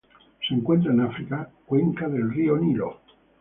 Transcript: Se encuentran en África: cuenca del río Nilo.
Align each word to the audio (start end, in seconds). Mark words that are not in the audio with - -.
Se 0.47 0.55
encuentran 0.55 0.99
en 0.99 1.05
África: 1.05 1.47
cuenca 1.67 2.09
del 2.09 2.33
río 2.33 2.57
Nilo. 2.57 3.01